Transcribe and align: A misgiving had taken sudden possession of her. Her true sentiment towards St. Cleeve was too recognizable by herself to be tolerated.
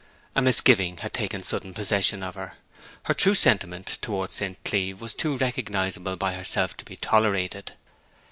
A 0.35 0.41
misgiving 0.41 0.97
had 0.97 1.13
taken 1.13 1.43
sudden 1.43 1.75
possession 1.75 2.23
of 2.23 2.33
her. 2.33 2.55
Her 3.03 3.13
true 3.13 3.35
sentiment 3.35 3.99
towards 4.01 4.33
St. 4.33 4.57
Cleeve 4.63 4.99
was 4.99 5.13
too 5.13 5.37
recognizable 5.37 6.15
by 6.15 6.33
herself 6.33 6.75
to 6.77 6.85
be 6.85 6.95
tolerated. 6.95 7.73